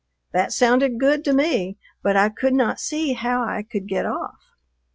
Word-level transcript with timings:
That 0.33 0.51
sounded 0.51 0.99
good 0.99 1.23
to 1.25 1.31
me, 1.33 1.77
but 2.01 2.17
I 2.17 2.29
could 2.29 2.55
not 2.55 2.79
see 2.79 3.13
how 3.13 3.43
I 3.43 3.61
could 3.61 3.87
get 3.87 4.07
off. 4.07 4.41